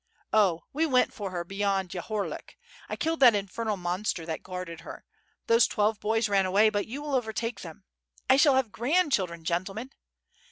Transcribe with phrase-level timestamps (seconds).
[0.33, 2.57] Oh, we went for her beyond Yahorlik.
[2.89, 5.05] I killed that infernal monster that guarded her.
[5.45, 7.83] Those twelve boys ran away but you will overtake them.
[8.27, 9.91] I shall have grandchildren, gentlemen.